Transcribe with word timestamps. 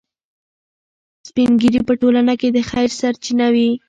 سپین 1.27 1.51
ږیري 1.61 1.81
په 1.87 1.93
ټولنه 2.01 2.33
کې 2.39 2.47
د 2.51 2.57
خیر 2.69 2.89
سرچینه 2.99 3.47
وي. 3.55 3.69